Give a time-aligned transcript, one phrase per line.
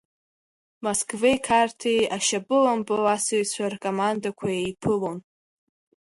[0.83, 5.17] Москвеи Қарҭи ашьапылампыл асыҩцәа ркомандақәа еиԥылон.